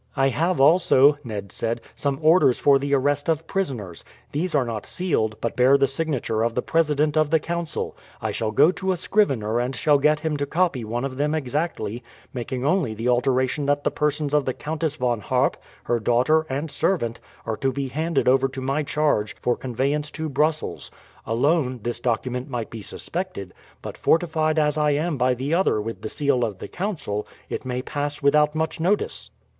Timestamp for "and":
9.59-9.75, 16.49-16.71